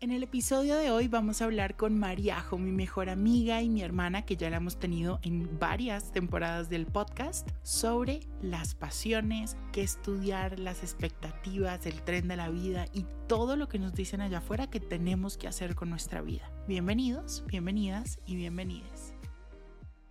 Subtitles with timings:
[0.00, 3.82] En el episodio de hoy vamos a hablar con Mariajo, mi mejor amiga y mi
[3.82, 9.82] hermana, que ya la hemos tenido en varias temporadas del podcast, sobre las pasiones, qué
[9.82, 14.38] estudiar, las expectativas, el tren de la vida y todo lo que nos dicen allá
[14.38, 16.48] afuera que tenemos que hacer con nuestra vida.
[16.68, 19.14] Bienvenidos, bienvenidas y bienvenides.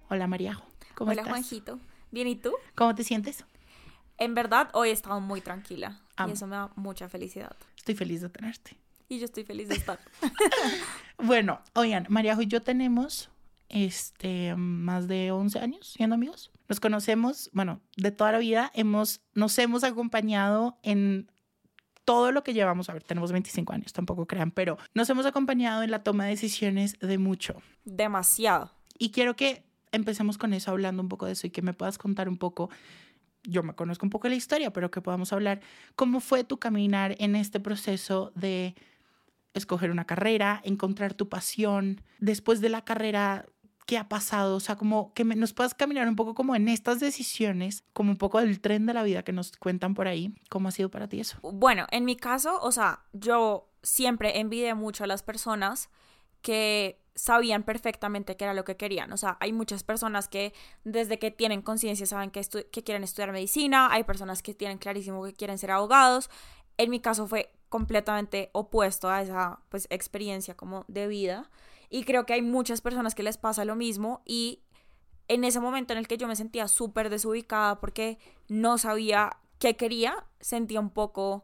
[0.10, 1.32] Hola Mariajo, ¿cómo Hola estás?
[1.32, 1.80] Juanjito.
[2.12, 2.52] Bien, ¿y tú?
[2.76, 3.46] ¿Cómo te sientes?
[4.18, 6.30] En verdad, hoy he estado muy tranquila Amo.
[6.30, 7.56] y eso me da mucha felicidad.
[7.76, 8.78] Estoy feliz de tenerte.
[9.10, 10.00] Y yo estoy feliz de estar.
[11.20, 13.32] Bueno, oigan, Mariajo y yo tenemos
[13.70, 16.52] este más de 11 años siendo amigos.
[16.70, 21.32] Nos conocemos, bueno, de toda la vida, hemos nos hemos acompañado en
[22.06, 25.84] todo lo que llevamos, a ver, tenemos 25 años, tampoco crean, pero nos hemos acompañado
[25.84, 27.62] en la toma de decisiones de mucho.
[27.84, 28.72] Demasiado.
[28.98, 31.98] Y quiero que empecemos con eso, hablando un poco de eso y que me puedas
[31.98, 32.70] contar un poco,
[33.44, 35.62] yo me conozco un poco la historia, pero que podamos hablar,
[35.96, 38.76] cómo fue tu caminar en este proceso de
[39.54, 43.46] escoger una carrera, encontrar tu pasión, después de la carrera,
[43.86, 47.00] qué ha pasado, o sea, como que nos puedas caminar un poco como en estas
[47.00, 50.68] decisiones, como un poco del tren de la vida que nos cuentan por ahí, ¿cómo
[50.68, 51.40] ha sido para ti eso?
[51.42, 55.90] Bueno, en mi caso, o sea, yo siempre envidié mucho a las personas
[56.48, 59.12] que sabían perfectamente qué era lo que querían.
[59.12, 60.54] O sea, hay muchas personas que
[60.86, 62.42] desde que tienen conciencia saben que,
[62.86, 66.30] quieren estudiar medicina, hay personas que tienen clarísimo que quieren ser abogados.
[66.78, 71.52] En mi caso fue completamente opuesto a esa pues experiencia como de vida
[71.90, 74.62] y creo que hay muchas personas que les pasa lo mismo y
[75.28, 79.76] en ese momento en el que yo me sentía súper desubicada porque no sabía qué
[79.76, 81.44] quería, sentía un poco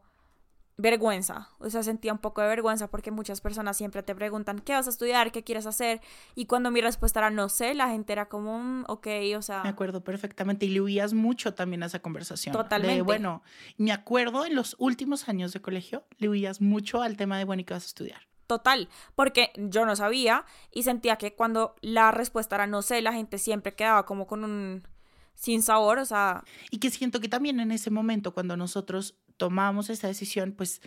[0.77, 4.73] vergüenza, o sea, sentía un poco de vergüenza porque muchas personas siempre te preguntan qué
[4.73, 6.01] vas a estudiar, qué quieres hacer
[6.35, 9.07] y cuando mi respuesta era no sé, la gente era como, "Mm, ok,
[9.37, 12.53] o sea, Me acuerdo perfectamente y le huías mucho también a esa conversación.
[12.53, 13.01] De, Totalmente.
[13.03, 13.43] bueno,
[13.77, 17.61] me acuerdo en los últimos años de colegio, le huías mucho al tema de, bueno,
[17.61, 18.21] ¿y qué vas a estudiar?
[18.45, 23.13] total, porque yo no sabía y sentía que cuando la respuesta era no sé, la
[23.13, 24.87] gente siempre quedaba como con un
[25.33, 29.89] sin sabor, o sea, Y que siento que también en ese momento, cuando nosotros tomamos
[29.89, 30.81] esa decisión, pues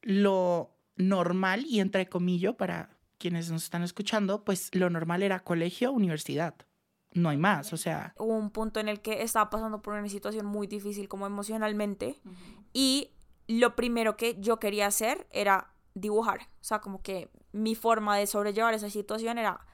[0.00, 5.90] lo normal, y entre comillas, para quienes nos están escuchando, pues lo normal era colegio,
[5.90, 6.54] universidad.
[7.14, 10.08] No hay más, o sea, hubo un punto en el que estaba pasando por una
[10.08, 12.20] situación muy difícil como emocionalmente
[12.72, 13.10] y
[13.48, 18.28] lo primero que yo quería hacer era dibujar, o sea, como que mi forma de
[18.28, 19.66] sobrellevar esa situación era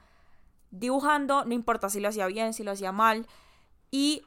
[0.70, 3.26] dibujando, no importa si lo hacía bien, si lo hacía mal
[3.90, 4.22] y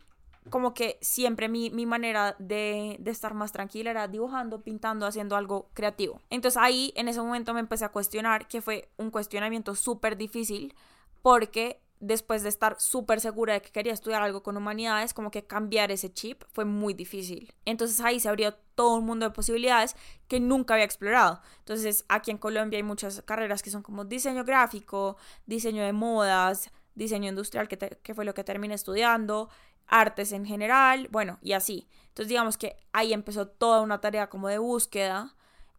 [0.49, 5.35] como que siempre mi, mi manera de, de estar más tranquila era dibujando, pintando, haciendo
[5.35, 6.21] algo creativo.
[6.29, 10.73] Entonces ahí en ese momento me empecé a cuestionar, que fue un cuestionamiento súper difícil
[11.21, 15.45] porque después de estar súper segura de que quería estudiar algo con humanidades, como que
[15.45, 17.53] cambiar ese chip fue muy difícil.
[17.65, 19.95] Entonces ahí se abrió todo un mundo de posibilidades
[20.27, 21.41] que nunca había explorado.
[21.59, 26.71] Entonces aquí en Colombia hay muchas carreras que son como diseño gráfico, diseño de modas,
[26.95, 29.49] diseño industrial, que, que fue lo que terminé estudiando,
[29.89, 31.87] artes en general, bueno, y así.
[32.09, 35.35] Entonces digamos que ahí empezó toda una tarea como de búsqueda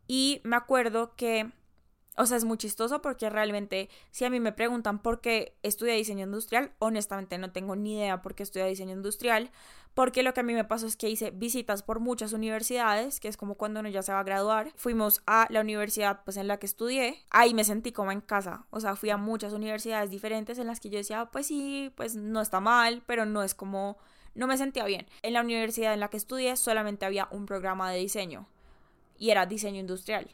[0.06, 1.50] y me acuerdo que
[2.16, 5.94] o sea, es muy chistoso porque realmente si a mí me preguntan por qué estudié
[5.94, 9.50] diseño industrial, honestamente no tengo ni idea por qué estudié diseño industrial,
[9.94, 13.28] porque lo que a mí me pasó es que hice visitas por muchas universidades, que
[13.28, 14.72] es como cuando uno ya se va a graduar.
[14.76, 18.66] Fuimos a la universidad pues en la que estudié, ahí me sentí como en casa,
[18.70, 22.16] o sea, fui a muchas universidades diferentes en las que yo decía, pues sí, pues
[22.16, 23.98] no está mal, pero no es como
[24.34, 25.06] no me sentía bien.
[25.22, 28.46] En la universidad en la que estudié solamente había un programa de diseño
[29.18, 30.30] y era diseño industrial.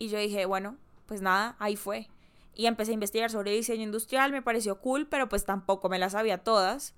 [0.00, 2.08] Y yo dije, bueno, pues nada, ahí fue.
[2.56, 6.14] Y empecé a investigar sobre diseño industrial, me pareció cool, pero pues tampoco me las
[6.14, 6.94] sabía todas.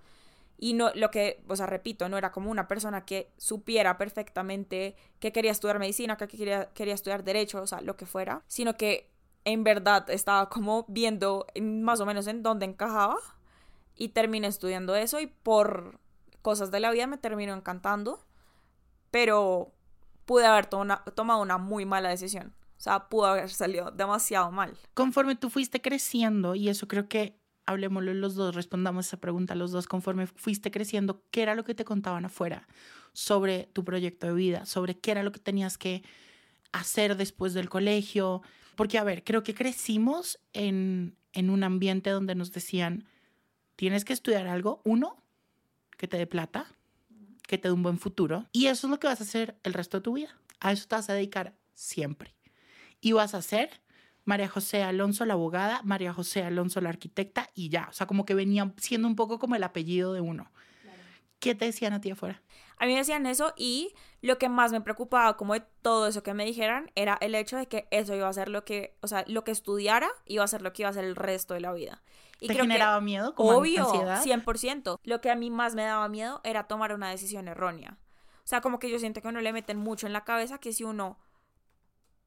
[0.58, 4.96] Y no, lo que, o sea, repito, no era como una persona que supiera perfectamente
[5.20, 8.76] que quería estudiar medicina, que quería, quería estudiar derecho, o sea, lo que fuera, sino
[8.76, 9.10] que
[9.44, 13.18] en verdad estaba como viendo en- más o menos en dónde encajaba
[13.96, 15.98] y terminé estudiando eso y por
[16.42, 18.24] cosas de la vida me terminó encantando
[19.10, 19.72] pero
[20.26, 22.54] pude haber tomado una muy mala decisión.
[22.82, 24.76] O sea, pudo haber salido demasiado mal.
[24.92, 29.70] Conforme tú fuiste creciendo, y eso creo que hablemoslo los dos, respondamos esa pregunta los
[29.70, 32.66] dos, conforme fuiste creciendo, ¿qué era lo que te contaban afuera
[33.12, 34.66] sobre tu proyecto de vida?
[34.66, 36.02] Sobre qué era lo que tenías que
[36.72, 38.42] hacer después del colegio?
[38.74, 43.04] Porque, a ver, creo que crecimos en, en un ambiente donde nos decían,
[43.76, 45.22] tienes que estudiar algo, uno,
[45.96, 46.66] que te dé plata,
[47.46, 49.72] que te dé un buen futuro, y eso es lo que vas a hacer el
[49.72, 50.36] resto de tu vida.
[50.58, 52.34] A eso te vas a dedicar siempre
[53.02, 53.82] y vas a ser
[54.24, 57.88] María José Alonso la abogada, María José Alonso la arquitecta y ya.
[57.90, 60.50] O sea, como que venía siendo un poco como el apellido de uno.
[61.40, 62.40] ¿Qué te decían a ti afuera?
[62.78, 66.22] A mí me decían eso y lo que más me preocupaba como de todo eso
[66.22, 69.08] que me dijeran era el hecho de que eso iba a ser lo que, o
[69.08, 71.60] sea, lo que estudiara iba a ser lo que iba a ser el resto de
[71.60, 72.02] la vida.
[72.38, 73.34] Y ¿Te generaba miedo?
[73.34, 74.22] Como obvio, ansiedad?
[74.22, 74.98] 100%.
[75.02, 77.98] Lo que a mí más me daba miedo era tomar una decisión errónea.
[78.38, 80.72] O sea, como que yo siento que uno le meten mucho en la cabeza que
[80.72, 81.18] si uno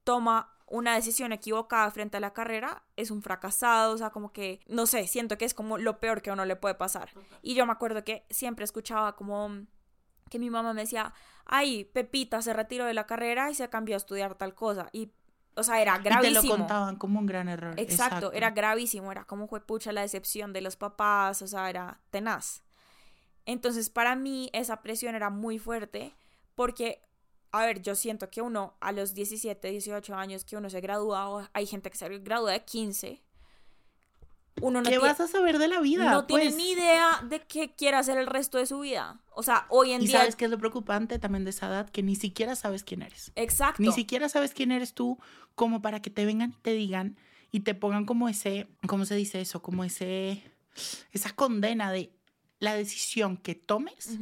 [0.06, 4.62] toma una decisión equivocada frente a la carrera es un fracasado, o sea, como que,
[4.68, 7.10] no sé, siento que es como lo peor que a uno le puede pasar.
[7.42, 9.66] Y yo me acuerdo que siempre escuchaba como
[10.30, 11.14] que mi mamá me decía,
[11.46, 14.90] ay, Pepita se retiró de la carrera y se cambió a estudiar tal cosa.
[14.92, 15.12] Y,
[15.56, 16.40] o sea, era gravísimo.
[16.40, 17.76] Y te lo contaban como un gran error.
[17.78, 22.00] Exacto, era gravísimo, era como fue pucha la decepción de los papás, o sea, era
[22.10, 22.64] tenaz.
[23.46, 26.16] Entonces, para mí esa presión era muy fuerte
[26.56, 27.02] porque
[27.56, 31.50] a ver, yo siento que uno a los 17, 18 años que uno se gradúa,
[31.54, 33.22] hay gente que se gradúa de 15.
[34.62, 36.12] Uno no ¿Qué vas a saber de la vida?
[36.12, 36.56] No tiene pues?
[36.56, 39.20] ni idea de qué quiere hacer el resto de su vida.
[39.32, 40.10] O sea, hoy en día.
[40.10, 41.90] ¿Y sabes qué es lo preocupante también de esa edad?
[41.90, 43.34] Que ni siquiera sabes quién eres.
[43.36, 43.82] Exacto.
[43.82, 45.20] Ni siquiera sabes quién eres tú,
[45.56, 47.18] como para que te vengan y te digan
[47.52, 48.68] y te pongan como ese.
[48.88, 49.62] ¿Cómo se dice eso?
[49.62, 50.42] Como ese.
[51.12, 52.14] Esa condena de
[52.60, 54.18] la decisión que tomes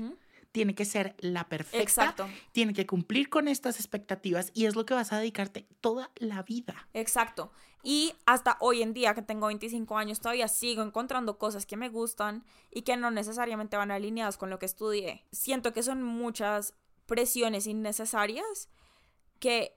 [0.54, 1.82] tiene que ser la perfecta.
[1.82, 2.30] Exacto.
[2.54, 6.44] Tiene que cumplir con estas expectativas y es lo que vas a dedicarte toda la
[6.44, 6.88] vida.
[6.94, 7.52] Exacto.
[7.82, 11.90] Y hasta hoy en día, que tengo 25 años, todavía sigo encontrando cosas que me
[11.90, 15.26] gustan y que no necesariamente van alineadas con lo que estudié.
[15.32, 16.76] Siento que son muchas
[17.08, 18.70] presiones innecesarias
[19.40, 19.76] que,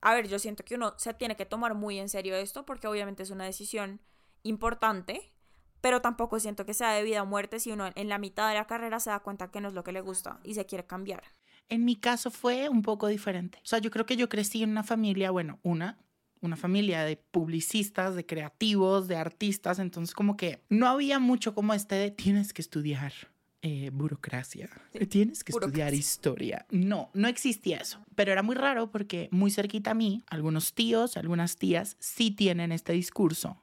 [0.00, 2.86] a ver, yo siento que uno se tiene que tomar muy en serio esto porque
[2.86, 4.00] obviamente es una decisión
[4.44, 5.34] importante
[5.80, 8.54] pero tampoco siento que sea de vida o muerte si uno en la mitad de
[8.54, 10.86] la carrera se da cuenta que no es lo que le gusta y se quiere
[10.86, 11.22] cambiar.
[11.68, 13.58] En mi caso fue un poco diferente.
[13.58, 15.98] O sea, yo creo que yo crecí en una familia, bueno, una,
[16.40, 21.74] una familia de publicistas, de creativos, de artistas, entonces como que no había mucho como
[21.74, 23.12] este de tienes que estudiar
[23.60, 24.70] eh, burocracia,
[25.08, 26.64] tienes que estudiar historia.
[26.70, 31.16] No, no existía eso, pero era muy raro porque muy cerquita a mí, algunos tíos,
[31.16, 33.60] algunas tías sí tienen este discurso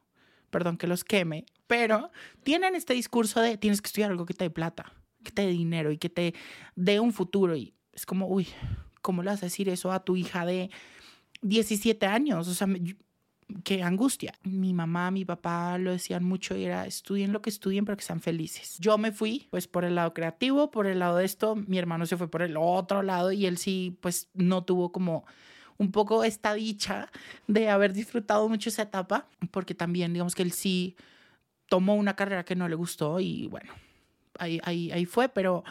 [0.50, 2.12] perdón que los queme, pero
[2.44, 4.94] tienen este discurso de tienes que estudiar algo que te dé plata,
[5.24, 6.34] que te dé dinero y que te
[6.76, 7.56] dé un futuro.
[7.56, 8.48] Y es como, uy,
[9.02, 10.70] ¿cómo le vas a decir eso a tu hija de
[11.42, 12.48] 17 años?
[12.48, 12.68] O sea,
[13.64, 14.34] qué angustia.
[14.44, 18.04] Mi mamá, mi papá lo decían mucho y era estudien lo que estudien, pero que
[18.04, 18.78] sean felices.
[18.80, 22.06] Yo me fui pues por el lado creativo, por el lado de esto, mi hermano
[22.06, 25.26] se fue por el otro lado y él sí pues no tuvo como
[25.78, 27.12] un poco esta dicha
[27.48, 30.96] de haber disfrutado mucho esa etapa, porque también digamos que él sí
[31.68, 33.74] tomó una carrera que no le gustó y bueno,
[34.38, 35.64] ahí, ahí, ahí fue, pero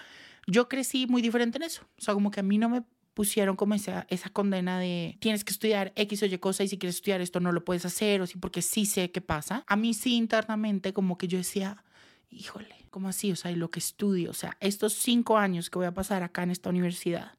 [0.47, 2.83] yo crecí muy diferente en eso, o sea, como que a mí no me
[3.15, 6.79] pusieron como esa, esa condena de tienes que estudiar X o Y cosa y si
[6.79, 9.65] quieres estudiar esto no lo puedes hacer o sí porque sí sé qué pasa.
[9.69, 11.85] A mí sí internamente como que yo decía,
[12.29, 13.31] híjole, ¿cómo así?
[13.31, 16.25] O sea, y lo que estudio, o sea, estos cinco años que voy a pasar
[16.25, 17.33] acá en esta universidad,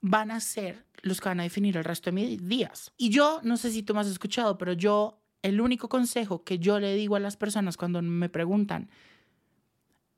[0.00, 2.92] van a ser los que van a definir el resto de mis días.
[2.96, 6.58] Y yo, no sé si tú me has escuchado, pero yo, el único consejo que
[6.58, 8.88] yo le digo a las personas cuando me preguntan,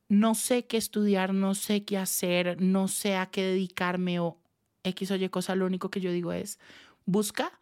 [0.08, 4.38] no sé qué estudiar, no sé qué hacer, no sé a qué dedicarme o
[4.84, 6.60] X o Y cosa, lo único que yo digo es,
[7.04, 7.58] busca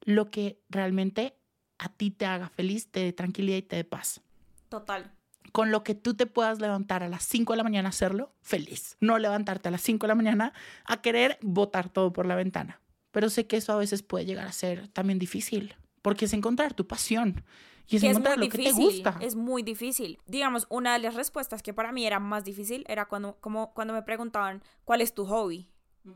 [0.00, 1.36] lo que realmente
[1.78, 4.22] a ti te haga feliz, te dé tranquilidad y te dé paz.
[4.70, 5.12] Total
[5.50, 8.32] con lo que tú te puedas levantar a las 5 de la mañana a hacerlo,
[8.40, 8.96] feliz.
[9.00, 10.52] No levantarte a las 5 de la mañana
[10.84, 12.80] a querer botar todo por la ventana.
[13.10, 16.74] Pero sé que eso a veces puede llegar a ser también difícil, porque es encontrar
[16.74, 17.44] tu pasión.
[17.88, 19.18] Y es, encontrar lo que te gusta.
[19.20, 20.18] Es muy difícil.
[20.26, 23.92] Digamos, una de las respuestas que para mí era más difícil era cuando, como, cuando
[23.92, 25.68] me preguntaban, ¿cuál es tu hobby?
[26.02, 26.12] Fue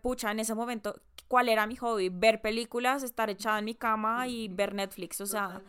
[0.00, 2.08] pucha, en ese momento, ¿cuál era mi hobby?
[2.08, 5.20] Ver películas, estar echada en mi cama y ver Netflix.
[5.20, 5.62] O sea,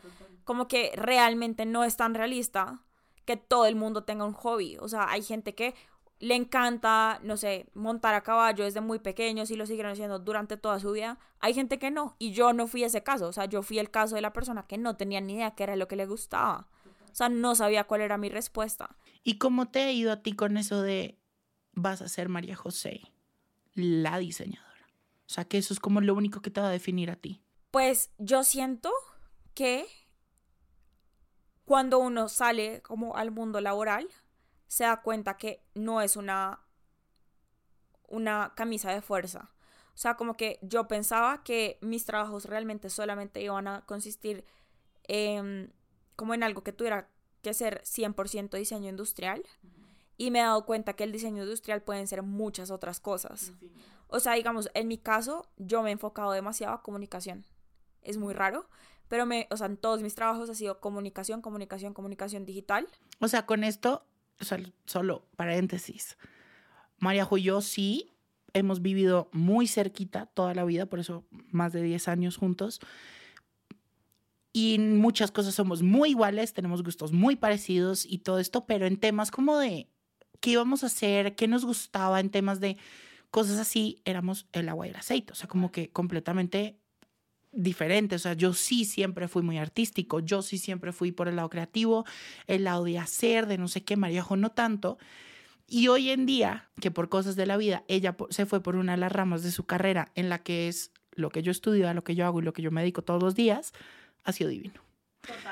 [0.44, 2.82] como que realmente no es tan realista
[3.26, 4.78] que todo el mundo tenga un hobby.
[4.80, 5.76] O sea, hay gente que
[6.20, 10.56] le encanta, no sé, montar a caballo desde muy pequeños y lo siguieron haciendo durante
[10.56, 11.20] toda su vida.
[11.40, 12.16] Hay gente que no.
[12.20, 13.28] Y yo no fui ese caso.
[13.28, 15.64] O sea, yo fui el caso de la persona que no tenía ni idea qué
[15.64, 16.68] era lo que le gustaba.
[17.12, 18.96] O sea, no sabía cuál era mi respuesta.
[19.24, 21.20] ¿Y cómo te ha ido a ti con eso de
[21.74, 23.02] vas a ser María José,
[23.76, 24.66] la diseñadora.
[25.26, 27.42] O sea, que eso es como lo único que te va a definir a ti.
[27.72, 28.92] Pues yo siento
[29.54, 29.86] que
[31.66, 34.08] cuando uno sale como al mundo laboral,
[34.68, 36.64] se da cuenta que no es una,
[38.08, 39.52] una camisa de fuerza.
[39.94, 44.46] O sea, como que yo pensaba que mis trabajos realmente solamente iban a consistir
[45.04, 45.74] en,
[46.16, 47.10] como en algo que tuviera
[47.42, 49.44] que ser 100% diseño industrial.
[50.18, 53.52] Y me he dado cuenta que el diseño industrial pueden ser muchas otras cosas.
[54.08, 57.46] O sea, digamos, en mi caso, yo me he enfocado demasiado a comunicación.
[58.02, 58.70] Es muy raro,
[59.08, 62.88] pero me, o sea, en todos mis trabajos ha sido comunicación, comunicación, comunicación digital.
[63.20, 64.06] O sea, con esto,
[64.40, 66.18] o sea, solo paréntesis.
[66.98, 68.16] María yo sí
[68.54, 72.80] hemos vivido muy cerquita toda la vida, por eso más de 10 años juntos.
[74.54, 78.86] Y en muchas cosas somos muy iguales, tenemos gustos muy parecidos y todo esto, pero
[78.86, 79.90] en temas como de
[80.46, 82.78] qué íbamos a hacer, qué nos gustaba, en temas de
[83.32, 86.78] cosas así, éramos el agua y el aceite, o sea, como que completamente
[87.52, 88.14] diferente.
[88.14, 91.50] O sea, yo sí siempre fui muy artístico, yo sí siempre fui por el lado
[91.50, 92.06] creativo,
[92.46, 95.00] el lado de hacer, de no sé qué, Maríajo no tanto.
[95.68, 98.92] Y hoy en día, que por cosas de la vida, ella se fue por una
[98.92, 102.04] de las ramas de su carrera en la que es lo que yo estudio, lo
[102.04, 103.74] que yo hago y lo que yo me dedico todos los días,
[104.24, 104.85] ha sido divino.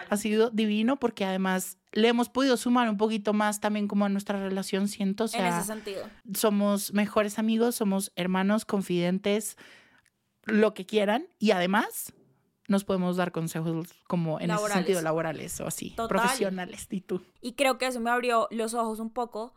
[0.10, 4.10] Ha sido divino porque además le hemos podido sumar un poquito más también como a
[4.10, 5.26] nuestra relación, siento.
[5.26, 6.10] O sea, en ese sentido.
[6.34, 9.58] Somos mejores amigos, somos hermanos, confidentes,
[10.46, 12.14] lo que quieran y además
[12.68, 16.88] nos podemos dar consejos como en ese sentido laborales o así, profesionales.
[16.90, 17.22] ¿Y tú?
[17.42, 19.54] Y creo que eso me abrió los ojos un poco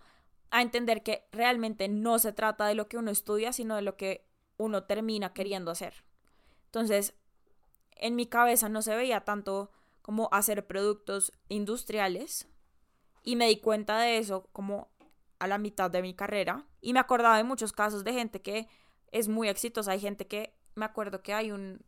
[0.51, 3.97] a entender que realmente no se trata de lo que uno estudia, sino de lo
[3.97, 6.05] que uno termina queriendo hacer.
[6.67, 7.15] Entonces,
[7.93, 9.71] en mi cabeza no se veía tanto
[10.07, 12.47] como hacer productos industriales
[13.25, 14.89] y me di cuenta de eso como
[15.41, 18.69] a la mitad de mi carrera y me acordaba de muchos casos de gente que
[19.11, 21.85] es muy exitosa, hay gente que me acuerdo que hay un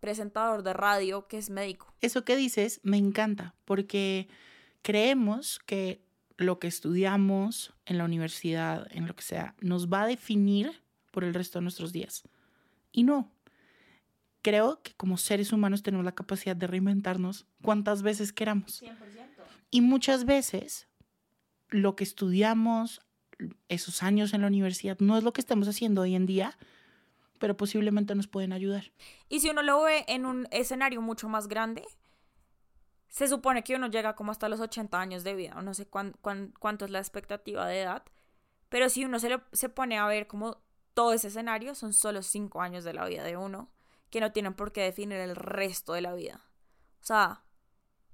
[0.00, 1.94] presentador de radio que es médico.
[2.00, 4.26] Eso que dices me encanta porque
[4.82, 6.04] creemos que
[6.38, 11.22] lo que estudiamos en la universidad, en lo que sea, nos va a definir por
[11.22, 12.24] el resto de nuestros días.
[12.90, 13.30] Y no.
[14.42, 18.82] Creo que como seres humanos tenemos la capacidad de reinventarnos cuantas veces queramos.
[18.82, 18.96] 100%.
[19.70, 20.88] Y muchas veces
[21.68, 23.02] lo que estudiamos
[23.68, 26.58] esos años en la universidad no es lo que estamos haciendo hoy en día,
[27.38, 28.92] pero posiblemente nos pueden ayudar.
[29.28, 31.84] Y si uno lo ve en un escenario mucho más grande,
[33.08, 35.86] se supone que uno llega como hasta los 80 años de vida, o no sé
[35.86, 38.04] cuánto es la expectativa de edad,
[38.68, 40.62] pero si uno se, se pone a ver como
[40.94, 43.70] todo ese escenario, son solo 5 años de la vida de uno,
[44.10, 46.44] que no tienen por qué definir el resto de la vida.
[47.00, 47.44] O sea,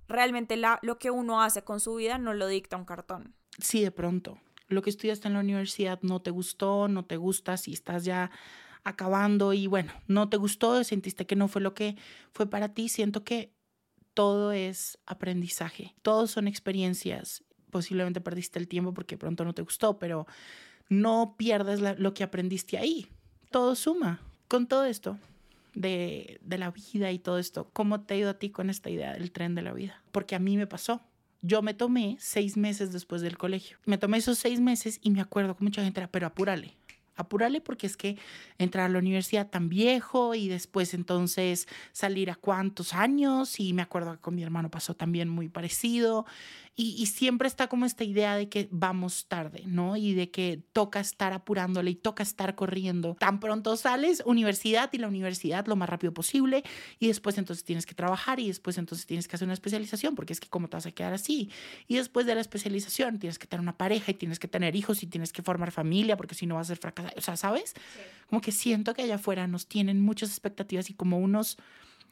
[0.09, 3.35] realmente la, lo que uno hace con su vida no lo dicta un cartón.
[3.59, 4.39] Sí, de pronto.
[4.69, 8.31] Lo que estudiaste en la universidad no te gustó, no te gusta, si estás ya
[8.85, 11.97] acabando y bueno, no te gustó, sentiste que no fue lo que
[12.33, 13.53] fue para ti, siento que
[14.15, 17.43] todo es aprendizaje, todos son experiencias.
[17.71, 20.27] Posiblemente perdiste el tiempo porque pronto no te gustó, pero
[20.89, 23.09] no pierdes lo que aprendiste ahí.
[23.51, 24.21] Todo suma.
[24.49, 25.19] Con todo esto
[25.77, 28.91] de, de la vida y todo esto, ¿cómo te ha ido a ti con esta
[28.91, 30.03] idea del tren de la vida?
[30.11, 31.03] Porque a mí me pasó.
[31.43, 33.77] Yo me tomé seis meses después del colegio.
[33.85, 36.75] Me tomé esos seis meses y me acuerdo que mucha gente era, pero apúrale,
[37.15, 38.19] apúrale porque es que
[38.59, 43.83] entrar a la universidad tan viejo y después entonces salir a cuántos años y me
[43.83, 46.27] acuerdo que con mi hermano pasó también muy parecido
[46.79, 49.97] y, siempre está como esta idea de que vamos tarde, ¿no?
[49.97, 53.17] Y de que toca estar apurándole y toca estar corriendo.
[53.19, 56.65] Tan pronto sales, universidad y la universidad lo más rápido posible
[56.99, 60.35] y después entonces tienes que trabajar y después entonces tienes que hacer una especialización porque
[60.35, 61.51] es que cómo te vas a quedar así.
[61.89, 65.03] Y después de la especialización tienes que tener una pareja y tienes que tener hijos
[65.03, 67.15] y tienes que formar familia porque si no vas a ser fracasado.
[67.17, 67.73] O sea, ¿sabes?
[68.29, 71.57] Como que siento que allá afuera nos tienen muchas expectativas y como unos,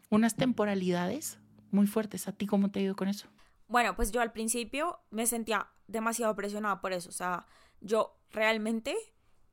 [0.09, 1.37] unas temporalidades
[1.71, 2.29] muy fuertes.
[2.29, 3.29] ¿A ti cómo te ha ido con eso?
[3.69, 7.09] Bueno, pues yo al principio me sentía demasiado presionada por eso.
[7.09, 7.47] O sea,
[7.81, 8.97] yo realmente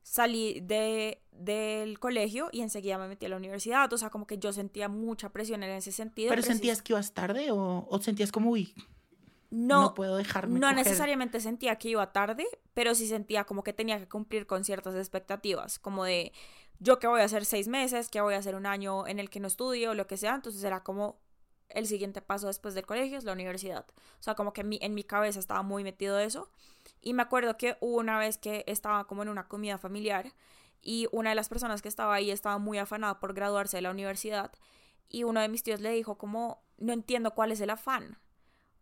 [0.02, 3.92] salí de, del colegio y enseguida me metí a la universidad.
[3.92, 6.30] O sea, como que yo sentía mucha presión en ese sentido.
[6.30, 8.74] ¿Pero sentías que ibas tarde o, o sentías como, uy,
[9.52, 13.74] no, no puedo dejarme No necesariamente sentía que iba tarde, pero sí sentía como que
[13.74, 16.32] tenía que cumplir con ciertas expectativas, como de
[16.78, 19.30] yo que voy a hacer seis meses, que voy a hacer un año en el
[19.30, 20.34] que no estudio o lo que sea.
[20.34, 21.20] Entonces era como
[21.74, 23.86] el siguiente paso después del colegio es la universidad.
[24.20, 26.50] O sea, como que en mi, en mi cabeza estaba muy metido eso.
[27.00, 30.32] Y me acuerdo que una vez que estaba como en una comida familiar
[30.82, 33.90] y una de las personas que estaba ahí estaba muy afanada por graduarse de la
[33.90, 34.52] universidad
[35.08, 38.18] y uno de mis tíos le dijo como, no entiendo cuál es el afán.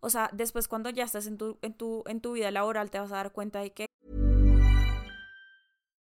[0.00, 2.98] O sea, después cuando ya estás en tu, en tu, en tu vida laboral te
[2.98, 3.86] vas a dar cuenta de que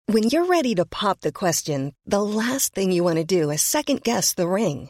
[0.07, 3.61] When you're ready to pop the question, the last thing you want to do is
[3.61, 4.89] second guess the ring.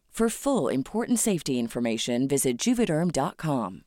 [0.11, 3.83] For full important safety information, visit juvederm.com.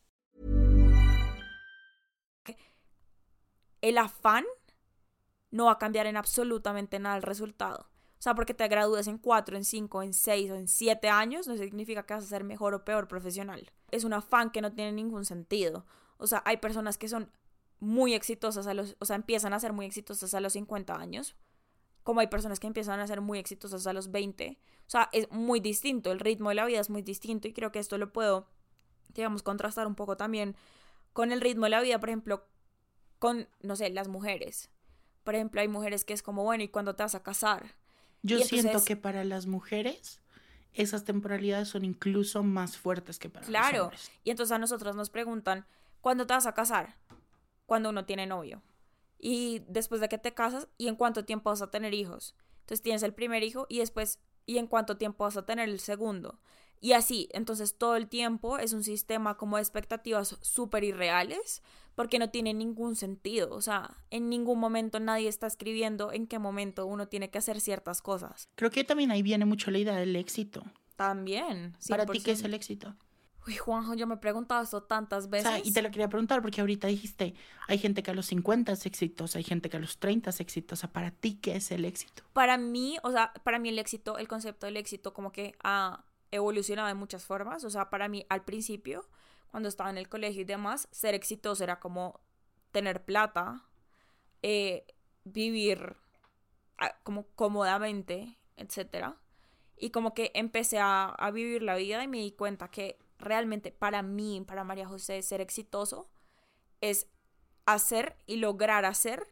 [3.82, 4.44] El afán
[5.50, 7.90] no va a cambiar en absolutamente nada el resultado.
[8.18, 11.46] O sea, porque te gradúes en 4, en 5, en 6 o en 7 años
[11.46, 13.70] no significa que vas a ser mejor o peor profesional.
[13.90, 15.84] Es un afán que no tiene ningún sentido.
[16.16, 17.30] O sea, hay personas que son
[17.80, 21.36] muy exitosas a los, o sea, empiezan a ser muy exitosas a los 50 años,
[22.04, 24.58] como hay personas que empiezan a ser muy exitosas a los 20.
[24.86, 27.72] O sea, es muy distinto, el ritmo de la vida es muy distinto y creo
[27.72, 28.46] que esto lo puedo,
[29.08, 30.54] digamos, contrastar un poco también
[31.12, 32.46] con el ritmo de la vida, por ejemplo,
[33.18, 34.70] con, no sé, las mujeres.
[35.24, 37.74] Por ejemplo, hay mujeres que es como, bueno, ¿y cuándo te vas a casar?
[38.22, 40.20] Yo entonces- siento que para las mujeres
[40.74, 43.84] esas temporalidades son incluso más fuertes que para los Claro.
[43.84, 44.10] hombres.
[44.24, 45.66] Y entonces a nosotros nos preguntan,
[46.00, 46.96] ¿cuándo te vas a casar?
[47.64, 48.60] Cuando uno tiene novio.
[49.26, 52.34] Y después de que te casas, ¿y en cuánto tiempo vas a tener hijos?
[52.60, 55.80] Entonces tienes el primer hijo y después, ¿y en cuánto tiempo vas a tener el
[55.80, 56.42] segundo?
[56.82, 61.62] Y así, entonces todo el tiempo es un sistema como de expectativas súper irreales
[61.94, 63.54] porque no tiene ningún sentido.
[63.54, 67.62] O sea, en ningún momento nadie está escribiendo en qué momento uno tiene que hacer
[67.62, 68.50] ciertas cosas.
[68.56, 70.62] Creo que también ahí viene mucho la idea del éxito.
[70.96, 71.78] También.
[71.88, 72.44] Para ti, ¿qué es 100%.
[72.44, 72.94] el éxito?
[73.46, 75.48] Uy, Juanjo, yo me he preguntado esto tantas O veces.
[75.48, 77.34] sea, y te lo quería preguntar porque ahorita dijiste,
[77.68, 80.40] hay gente que a los 50 es exitosa, hay gente que a los 30 es
[80.40, 80.92] exitosa.
[80.92, 82.22] Para ti, ¿qué es el éxito?
[82.32, 86.04] para mí, o sea, para mí el éxito, el concepto del éxito como que ha
[86.30, 87.64] evolucionado de muchas formas.
[87.64, 89.06] O sea, para mí al principio,
[89.50, 92.20] cuando estaba en el colegio y demás, ser exitoso era como
[92.72, 93.62] tener plata,
[94.42, 94.86] eh,
[95.24, 95.96] vivir
[96.78, 99.16] ah, como cómodamente, etcétera.
[99.76, 103.72] Y como que empecé a, a vivir la vida y me di cuenta que realmente
[103.72, 106.10] para mí, para María José, ser exitoso
[106.80, 107.08] es
[107.66, 109.26] hacer y lograr hacer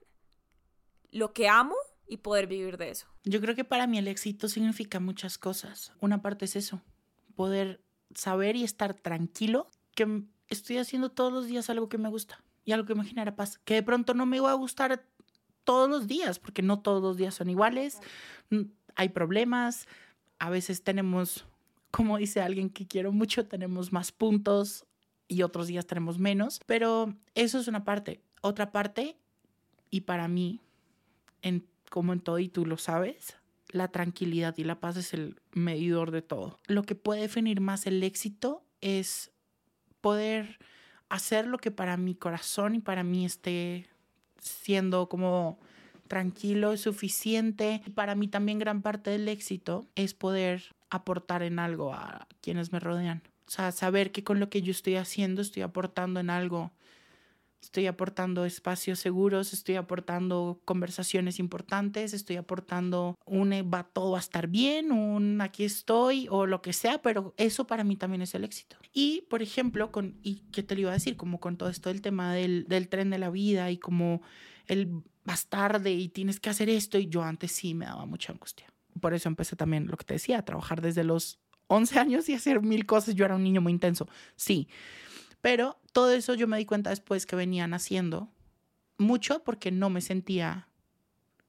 [1.11, 1.77] lo que amo
[2.07, 3.07] y poder vivir de eso.
[3.25, 5.93] Yo creo que para mí el éxito significa muchas cosas.
[6.01, 6.83] Una parte es eso,
[7.37, 12.43] poder saber y estar tranquilo que estoy haciendo todos los días algo que me gusta
[12.65, 13.59] y algo que me genera paz.
[13.65, 15.07] Que de pronto no me va a gustar
[15.65, 18.01] todos los días, porque no todos los días son iguales.
[18.95, 19.87] Hay problemas,
[20.39, 21.47] a veces tenemos,
[21.93, 24.87] como dice alguien que quiero mucho, tenemos más puntos
[25.29, 28.23] y otros días tenemos menos, pero eso es una parte.
[28.41, 29.17] Otra parte,
[29.91, 30.61] y para mí,
[31.91, 33.37] como en todo y tú lo sabes,
[33.69, 36.59] la tranquilidad y la paz es el medidor de todo.
[36.67, 39.31] Lo que puede definir más el éxito es
[40.01, 40.59] poder
[41.11, 43.87] hacer lo que para mi corazón y para mí esté
[44.39, 45.59] siendo como
[46.09, 47.83] tranquilo, suficiente.
[47.87, 52.73] Y para mí también gran parte del éxito es poder aportar en algo a quienes
[52.73, 53.23] me rodean.
[53.47, 56.73] O sea, saber que con lo que yo estoy haciendo estoy aportando en algo
[57.63, 64.19] Estoy aportando espacios seguros, estoy aportando conversaciones importantes, estoy aportando un eh, va todo a
[64.19, 68.35] estar bien, un aquí estoy o lo que sea, pero eso para mí también es
[68.35, 68.77] el éxito.
[68.93, 71.89] Y por ejemplo, con, y que te lo iba a decir, como con todo esto
[71.89, 74.23] del tema del, del tren de la vida y como
[74.67, 78.33] el vas tarde y tienes que hacer esto, y yo antes sí me daba mucha
[78.33, 78.72] angustia.
[79.01, 82.35] Por eso empecé también lo que te decía, a trabajar desde los 11 años y
[82.35, 83.15] hacer mil cosas.
[83.15, 84.69] Yo era un niño muy intenso, sí.
[85.41, 88.29] Pero todo eso yo me di cuenta después que venían haciendo
[88.99, 90.69] mucho porque no me sentía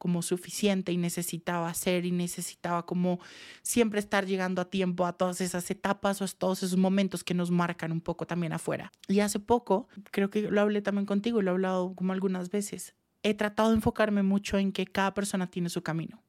[0.03, 3.21] como suficiente y necesitaba hacer y necesitaba como
[3.61, 7.33] siempre estar llegando a tiempo a todas esas etapas o a todos esos momentos que
[7.33, 8.91] nos marcan un poco también afuera.
[9.07, 12.49] Y hace poco, creo que lo hablé también contigo y lo he hablado como algunas
[12.49, 16.21] veces, he tratado de enfocarme mucho en que cada persona tiene su camino.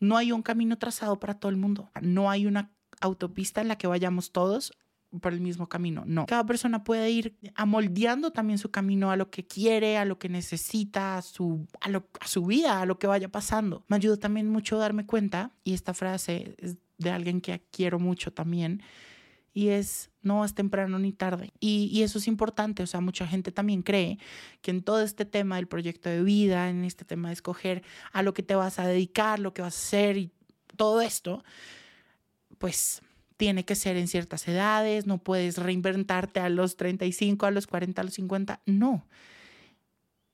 [0.00, 1.90] No hay un camino trazado para todo el mundo.
[2.00, 4.72] No hay una autopista en la que vayamos todos
[5.20, 6.04] por el mismo camino.
[6.06, 6.26] No.
[6.26, 10.28] Cada persona puede ir amoldeando también su camino a lo que quiere, a lo que
[10.28, 13.84] necesita, a su, a, lo, a su vida, a lo que vaya pasando.
[13.88, 18.32] Me ayudó también mucho darme cuenta, y esta frase es de alguien que quiero mucho
[18.32, 18.82] también,
[19.52, 21.52] y es no es temprano ni tarde.
[21.60, 24.18] Y, y, eso es importante, o sea, mucha gente también cree
[24.60, 28.22] que en todo este tema del proyecto de vida, en este tema de escoger a
[28.22, 30.32] lo que te vas a dedicar, lo que vas a hacer y
[30.76, 31.44] todo esto,
[32.58, 33.02] pues
[33.36, 38.00] tiene que ser en ciertas edades, no puedes reinventarte a los 35, a los 40,
[38.00, 39.06] a los 50, no.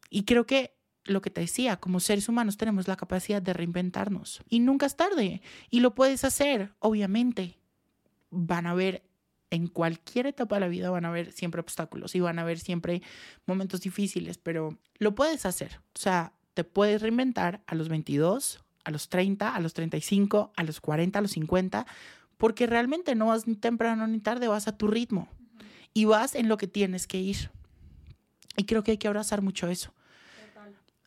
[0.08, 4.42] Y creo que lo que te decía, como seres humanos tenemos la capacidad de reinventarnos
[4.48, 7.58] y nunca es tarde y lo puedes hacer, obviamente.
[8.30, 9.02] Van a haber
[9.52, 12.58] en cualquier etapa de la vida van a haber siempre obstáculos y van a haber
[12.58, 13.02] siempre
[13.44, 15.78] momentos difíciles, pero lo puedes hacer.
[15.94, 20.64] O sea, te puedes reinventar a los 22, a los 30, a los 35, a
[20.64, 21.86] los 40, a los 50
[22.38, 25.28] porque realmente no vas ni temprano ni tarde, vas a tu ritmo
[25.92, 27.50] y vas en lo que tienes que ir.
[28.56, 29.92] Y creo que hay que abrazar mucho eso.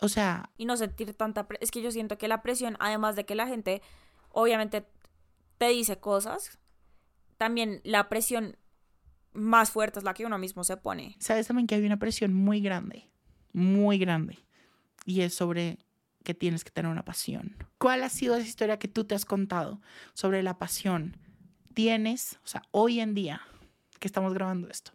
[0.02, 0.52] O sea...
[0.56, 1.48] Y no sentir tanta...
[1.60, 3.82] Es que yo siento que la presión, además de que la gente
[4.30, 4.86] obviamente
[5.58, 6.60] te dice cosas,
[7.38, 8.58] también la presión
[9.34, 11.16] más fuerte es la que uno mismo se pone.
[11.20, 13.10] Sabes también que hay una presión muy grande,
[13.54, 14.40] muy grande.
[15.06, 15.78] Y es sobre
[16.24, 17.56] que tienes que tener una pasión.
[17.78, 19.82] ¿Cuál ha sido esa historia que tú te has contado
[20.14, 21.18] sobre la pasión?
[21.76, 23.42] tienes, o sea, hoy en día
[24.00, 24.94] que estamos grabando esto,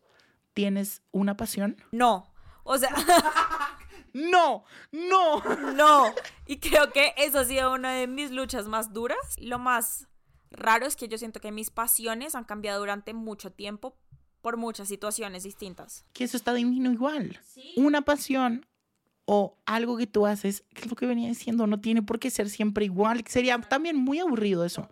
[0.52, 1.76] ¿tienes una pasión?
[1.92, 2.32] No,
[2.64, 2.90] o sea...
[4.12, 5.42] no, no,
[5.74, 6.12] no.
[6.46, 9.36] Y creo que eso ha sido una de mis luchas más duras.
[9.38, 10.08] Lo más
[10.50, 13.96] raro es que yo siento que mis pasiones han cambiado durante mucho tiempo
[14.40, 16.04] por muchas situaciones distintas.
[16.12, 17.40] Que eso está divino igual.
[17.76, 18.66] Una pasión
[19.26, 22.30] o algo que tú haces, que es lo que venía diciendo, no tiene por qué
[22.30, 23.24] ser siempre igual.
[23.28, 24.88] Sería también muy aburrido eso.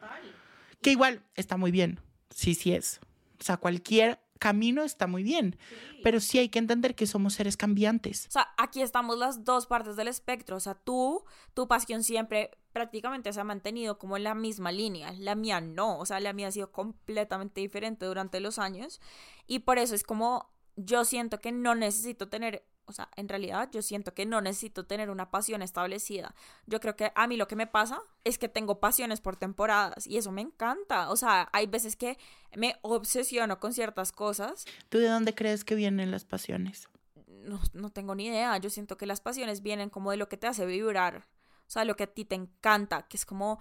[0.80, 3.00] Que igual está muy bien, sí, sí es.
[3.40, 5.56] O sea, cualquier camino está muy bien,
[6.02, 8.26] pero sí hay que entender que somos seres cambiantes.
[8.28, 10.56] O sea, aquí estamos las dos partes del espectro.
[10.56, 15.12] O sea, tú, tu pasión siempre prácticamente se ha mantenido como en la misma línea.
[15.18, 15.98] La mía no.
[15.98, 19.00] O sea, la mía ha sido completamente diferente durante los años.
[19.48, 23.68] Y por eso es como yo siento que no necesito tener o sea, en realidad
[23.70, 26.34] yo siento que no necesito tener una pasión establecida.
[26.66, 30.06] Yo creo que a mí lo que me pasa es que tengo pasiones por temporadas
[30.06, 31.10] y eso me encanta.
[31.10, 32.16] O sea, hay veces que
[32.56, 34.64] me obsesiono con ciertas cosas.
[34.88, 36.88] ¿Tú de dónde crees que vienen las pasiones?
[37.26, 38.56] No, no tengo ni idea.
[38.56, 41.26] Yo siento que las pasiones vienen como de lo que te hace vibrar.
[41.68, 43.60] O sea, lo que a ti te encanta, que es como,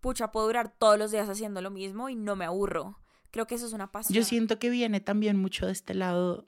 [0.00, 3.00] pucha, puedo durar todos los días haciendo lo mismo y no me aburro.
[3.32, 4.14] Creo que eso es una pasión.
[4.14, 6.46] Yo siento que viene también mucho de este lado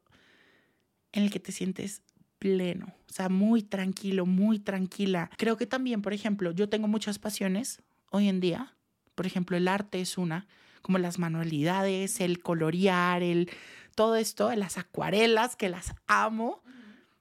[1.10, 2.02] en el que te sientes
[2.38, 5.30] pleno, o sea, muy tranquilo, muy tranquila.
[5.36, 8.76] Creo que también, por ejemplo, yo tengo muchas pasiones hoy en día.
[9.16, 10.46] Por ejemplo, el arte es una,
[10.82, 13.50] como las manualidades, el colorear, el
[13.96, 16.62] todo esto, las acuarelas que las amo,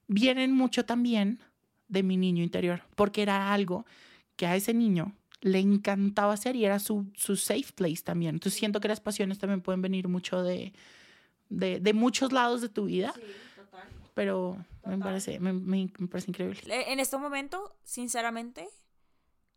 [0.08, 1.40] vienen mucho también
[1.88, 3.86] de mi niño interior, porque era algo
[4.36, 8.36] que a ese niño le encantaba hacer y era su, su safe place también.
[8.36, 10.74] Entonces siento que las pasiones también pueden venir mucho de,
[11.50, 13.14] de, de muchos lados de tu vida.
[13.16, 13.22] Sí
[14.14, 16.62] pero me parece, me, parece increíble.
[16.66, 18.68] En este momento, sinceramente,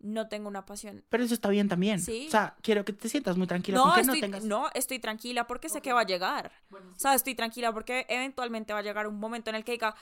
[0.01, 1.05] no tengo una pasión.
[1.09, 2.01] Pero eso está bien también.
[2.01, 2.27] ¿Sí?
[2.29, 3.79] O sea, quiero que te sientas muy tranquila.
[3.79, 6.53] No, estoy, no, no, estoy tranquila porque sé que va a llegar.
[6.71, 9.95] O sea, estoy tranquila porque eventualmente va a llegar un momento en el que diga,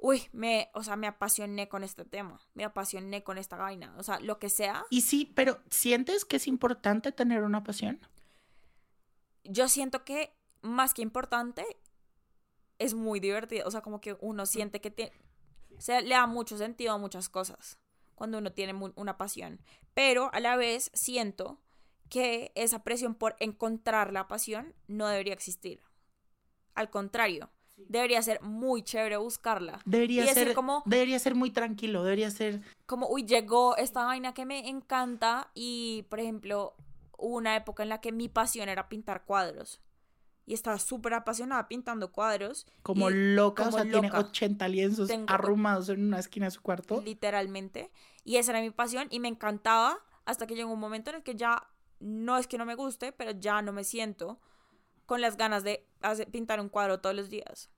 [0.00, 4.02] uy, me, o sea, me apasioné con este tema, me apasioné con esta vaina, o
[4.02, 4.84] sea, lo que sea.
[4.90, 8.00] Y sí, pero ¿sientes que es importante tener una pasión?
[9.44, 11.64] Yo siento que más que importante
[12.80, 13.68] es muy divertido.
[13.68, 15.12] O sea, como que uno siente que tiene,
[15.76, 17.78] o sea, le da mucho sentido a muchas cosas
[18.14, 19.60] cuando uno tiene una pasión.
[19.94, 21.60] Pero a la vez siento
[22.08, 25.80] que esa presión por encontrar la pasión no debería existir.
[26.74, 27.50] Al contrario,
[27.88, 29.80] debería ser muy chévere buscarla.
[29.84, 34.44] Debería ser como debería ser muy tranquilo, debería ser como uy, llegó esta vaina que
[34.44, 36.74] me encanta y por ejemplo,
[37.16, 39.80] hubo una época en la que mi pasión era pintar cuadros
[40.50, 42.66] y estaba súper apasionada pintando cuadros.
[42.82, 47.00] Como loca, o sea, tiene 80 lienzos arrumados en una esquina de su cuarto.
[47.00, 47.92] Literalmente.
[48.24, 51.22] Y esa era mi pasión y me encantaba hasta que llegó un momento en el
[51.22, 51.68] que ya
[52.00, 54.40] no es que no me guste, pero ya no me siento
[55.10, 55.84] con las ganas de
[56.30, 57.68] pintar un cuadro todos los días.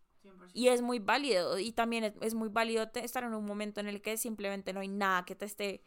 [0.52, 1.58] Y es muy válido.
[1.58, 4.80] Y también es, es muy válido estar en un momento en el que simplemente no
[4.80, 5.82] hay nada que te esté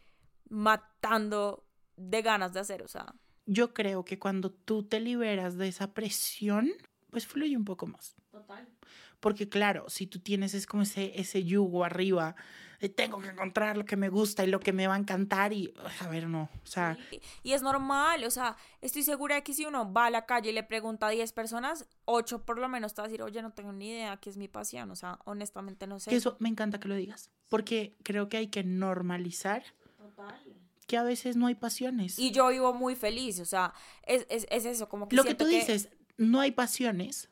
[0.48, 2.82] matando de ganas de hacer.
[2.82, 6.68] O sea, Yo creo que cuando tú te liberas de esa presión,
[7.10, 8.16] pues fluye un poco más.
[8.32, 8.68] total.
[9.20, 12.36] Porque claro, si tú tienes es como ese, ese yugo arriba,
[12.80, 15.52] de tengo que encontrar lo que me gusta y lo que me va a encantar
[15.52, 19.42] y, a ver, no, o sea, Y, y es normal, o sea, estoy segura de
[19.42, 22.58] que si uno va a la calle y le pregunta a 10 personas, 8 por
[22.58, 24.90] lo menos te va a decir, oye, no tengo ni idea qué es mi pasión,
[24.90, 26.10] o sea, honestamente no sé.
[26.10, 29.64] que eso me encanta que lo digas, porque creo que hay que normalizar
[30.86, 32.18] que a veces no hay pasiones.
[32.18, 33.74] Y yo vivo muy feliz, o sea,
[34.04, 37.28] es, es, es eso, como que lo que tú dices, no hay pasiones,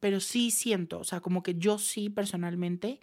[0.00, 3.00] pero sí siento, o sea, como que yo sí personalmente,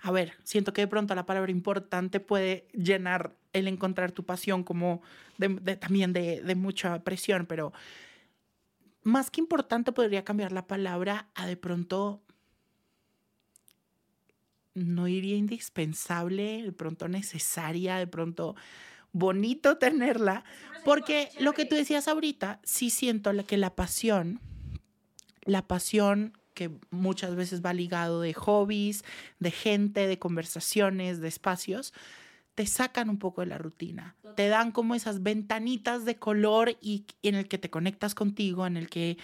[0.00, 4.62] a ver, siento que de pronto la palabra importante puede llenar el encontrar tu pasión
[4.62, 5.02] como
[5.38, 7.72] de, de- también de, de mucha presión, pero
[9.02, 12.22] más que importante podría cambiar la palabra a de pronto,
[14.74, 18.54] no diría indispensable, de pronto necesaria, de pronto
[19.12, 20.44] bonito tenerla,
[20.84, 24.40] porque lo que tú decías ahorita, sí siento la- que la pasión,
[25.46, 29.04] la pasión que muchas veces va ligado de hobbies,
[29.38, 31.92] de gente, de conversaciones, de espacios,
[32.54, 37.04] te sacan un poco de la rutina, te dan como esas ventanitas de color y
[37.22, 39.18] en el que te conectas contigo, en el que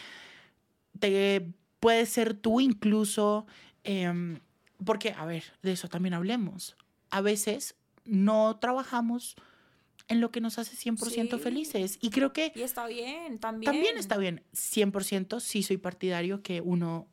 [0.98, 3.46] te puedes ser tú incluso,
[3.85, 4.38] em,
[4.85, 6.76] porque, a ver, de eso también hablemos.
[7.11, 9.37] A veces no trabajamos
[10.12, 11.42] en lo que nos hace 100% Sí.
[11.42, 11.98] felices.
[12.01, 13.72] Y creo que Y está bien, también.
[13.72, 14.42] también está bien.
[14.53, 17.09] 100% sí soy partidario que uno,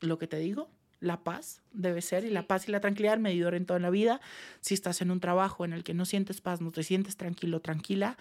[0.00, 3.20] lo que te digo, la paz debe ser, y la paz y la tranquilidad, el
[3.20, 4.20] medidor en toda la vida.
[4.60, 7.60] Si estás en un trabajo en el que no sientes paz, no te sientes tranquilo,
[7.60, 8.16] tranquila,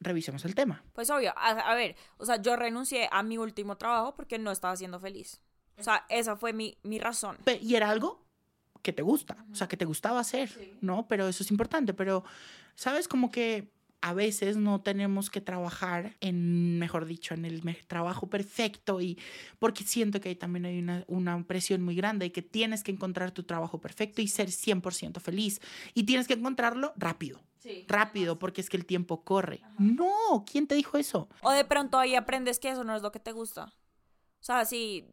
[0.00, 0.82] revisemos el tema.
[0.94, 4.50] Pues obvio, a, a ver, o sea, yo renuncié a mi último trabajo porque no
[4.50, 5.40] estaba siendo feliz.
[5.78, 7.36] O sea, esa fue mi, mi razón.
[7.60, 8.24] Y era algo
[8.82, 11.06] que te gusta, o sea, que te gustaba hacer, ¿no?
[11.08, 12.24] Pero eso es importante, pero,
[12.74, 13.08] ¿sabes?
[13.08, 13.70] Como que
[14.02, 19.16] a veces no tenemos que trabajar en, mejor dicho, en el trabajo perfecto y
[19.60, 22.90] porque siento que ahí también hay una, una presión muy grande y que tienes que
[22.90, 25.60] encontrar tu trabajo perfecto y ser 100% feliz
[25.94, 27.40] y tienes que encontrarlo rápido.
[27.86, 29.60] rápido, porque es que el tiempo corre.
[29.78, 31.28] No, ¿quién te dijo eso?
[31.40, 33.66] O de pronto ahí aprendes que eso no es lo que te gusta.
[34.40, 35.06] O sea, si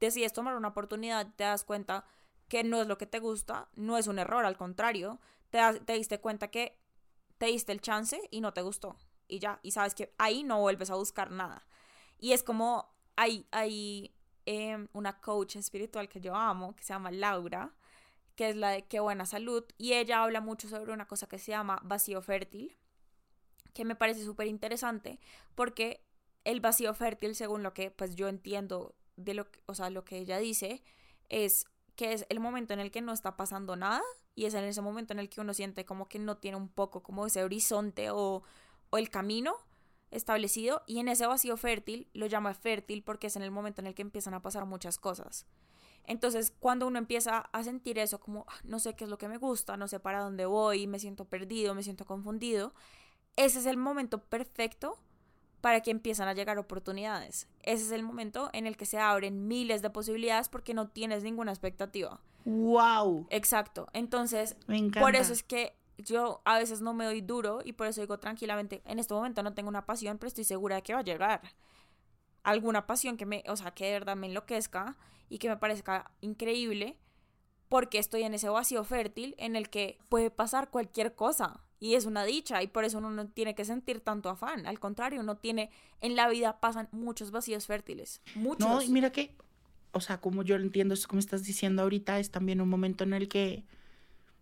[0.00, 2.06] decides tomar una oportunidad, te das cuenta
[2.50, 5.92] que no es lo que te gusta, no es un error, al contrario, te, te
[5.92, 6.76] diste cuenta que
[7.38, 8.96] te diste el chance y no te gustó.
[9.28, 11.64] Y ya, y sabes que ahí no vuelves a buscar nada.
[12.18, 14.12] Y es como, hay, hay
[14.46, 17.72] em, una coach espiritual que yo amo, que se llama Laura,
[18.34, 21.38] que es la de Qué buena salud, y ella habla mucho sobre una cosa que
[21.38, 22.76] se llama vacío fértil,
[23.72, 25.20] que me parece súper interesante,
[25.54, 26.04] porque
[26.42, 30.18] el vacío fértil, según lo que pues yo entiendo de lo o sea, lo que
[30.18, 30.82] ella dice,
[31.28, 31.66] es
[32.04, 34.02] es el momento en el que no está pasando nada
[34.34, 36.68] y es en ese momento en el que uno siente como que no tiene un
[36.68, 38.42] poco como ese horizonte o,
[38.90, 39.54] o el camino
[40.10, 43.86] establecido y en ese vacío fértil lo llama fértil porque es en el momento en
[43.86, 45.46] el que empiezan a pasar muchas cosas.
[46.04, 49.28] Entonces, cuando uno empieza a sentir eso como "Ah, no sé qué es lo que
[49.28, 52.74] me gusta, no sé para dónde voy, me siento perdido, me siento confundido,
[53.36, 54.98] ese es el momento perfecto
[55.60, 57.48] para que empiezan a llegar oportunidades.
[57.62, 61.22] Ese es el momento en el que se abren miles de posibilidades porque no tienes
[61.22, 62.20] ninguna expectativa.
[62.44, 63.26] ¡Wow!
[63.30, 63.86] Exacto.
[63.92, 65.00] Entonces, Me encanta.
[65.00, 68.18] por eso es que yo a veces no me doy duro y por eso digo
[68.18, 71.04] tranquilamente, en este momento no tengo una pasión, pero estoy segura de que va a
[71.04, 71.42] llegar.
[72.42, 74.96] Alguna pasión que me, o sea, que de verdad me enloquezca
[75.28, 76.98] y que me parezca increíble
[77.68, 82.04] porque estoy en ese vacío fértil en el que puede pasar cualquier cosa y es
[82.04, 84.66] una dicha y por eso uno no tiene que sentir tanto afán.
[84.66, 85.70] Al contrario, uno tiene,
[86.02, 88.20] en la vida pasan muchos vacíos fértiles.
[88.34, 88.68] Muchos.
[88.68, 89.34] No, y mira que,
[89.92, 93.02] o sea, como yo lo entiendo, eso como estás diciendo ahorita, es también un momento
[93.04, 93.64] en el que,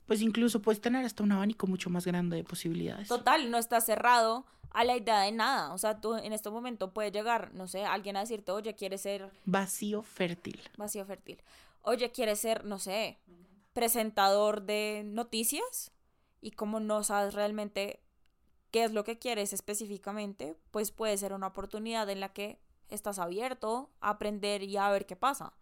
[0.07, 3.07] pues incluso puedes tener hasta un abanico mucho más grande de posibilidades.
[3.09, 5.73] Total, no estás cerrado a la idea de nada.
[5.73, 9.03] O sea, tú en este momento puede llegar, no sé, alguien a decirte, oye, quieres
[9.03, 10.61] ser Vacío fértil.
[10.77, 11.39] vacío fértil.
[11.83, 13.19] Oye, quieres ser, no sé,
[13.73, 15.93] presentador de noticias.
[16.41, 18.01] Y como no sabes realmente
[18.71, 23.19] qué es lo que quieres específicamente, pues puede ser una oportunidad en la que estás
[23.19, 25.53] abierto a aprender y a ver qué pasa.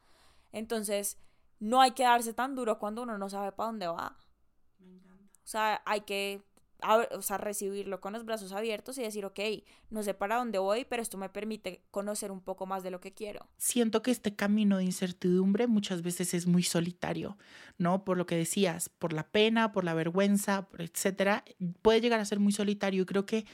[0.52, 1.18] Entonces,
[1.58, 4.16] no hay que darse tan duro cuando uno no sabe para dónde va.
[4.80, 6.42] O sea, hay que
[7.12, 9.40] o sea, recibirlo con los brazos abiertos y decir, ok,
[9.90, 13.00] no sé para dónde voy, pero esto me permite conocer un poco más de lo
[13.00, 13.46] que quiero.
[13.56, 17.38] Siento que este camino de incertidumbre muchas veces es muy solitario,
[17.78, 18.04] ¿no?
[18.04, 21.44] Por lo que decías, por la pena, por la vergüenza, etcétera,
[21.82, 23.46] puede llegar a ser muy solitario y creo que,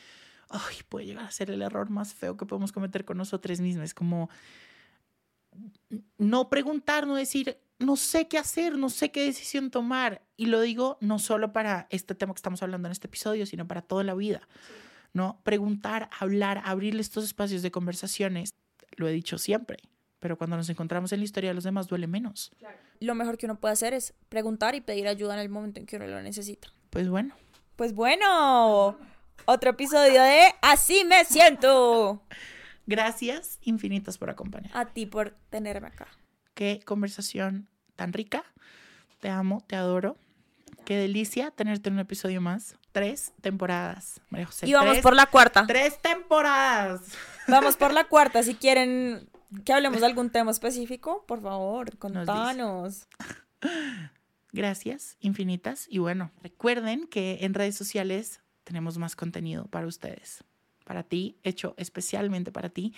[0.89, 4.29] puede llegar a ser el error más feo que podemos cometer con nosotros mismos, como
[6.19, 10.23] no preguntar, no decir, no sé qué hacer, no sé qué decisión tomar.
[10.37, 13.67] Y lo digo no solo para este tema que estamos hablando en este episodio, sino
[13.67, 14.49] para toda la vida.
[15.13, 15.41] ¿no?
[15.45, 18.55] Preguntar, hablar, abrir estos espacios de conversaciones.
[18.97, 19.79] Lo he dicho siempre,
[20.19, 22.53] pero cuando nos encontramos en la historia de los demás duele menos.
[23.01, 25.87] Lo mejor que uno puede hacer es preguntar y pedir ayuda en el momento en
[25.87, 26.69] que uno lo necesita.
[26.91, 27.35] Pues bueno.
[27.77, 28.99] Pues bueno,
[29.47, 32.23] otro episodio de Así me siento.
[32.87, 34.71] Gracias infinitas por acompañar.
[34.75, 36.09] A ti por tenerme acá.
[36.55, 38.45] Qué conversación tan rica.
[39.21, 40.17] Te amo, te adoro.
[40.85, 42.77] Qué delicia tenerte en un episodio más.
[42.93, 44.67] Tres temporadas, María José.
[44.69, 45.65] Y vamos tres- por la cuarta.
[45.67, 47.01] Tres temporadas.
[47.49, 48.43] Vamos por la cuarta.
[48.43, 49.29] Si quieren
[49.65, 53.07] que hablemos de algún tema específico, por favor, contanos.
[54.53, 55.87] Gracias infinitas.
[55.89, 60.45] Y bueno, recuerden que en redes sociales tenemos más contenido para ustedes.
[60.85, 62.95] Para ti, hecho especialmente para ti,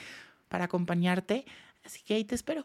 [0.48, 1.44] para acompañarte.
[1.84, 2.64] Así que ahí te espero.